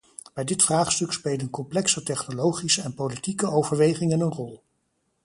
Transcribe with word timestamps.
Bij 0.33 0.43
dit 0.43 0.63
vraagstuk 0.63 1.11
spelen 1.11 1.49
complexe 1.49 2.03
technologische 2.03 2.81
en 2.81 2.93
politieke 2.93 3.49
overwegingen 3.51 4.19
een 4.21 4.31
rol. 4.33 4.63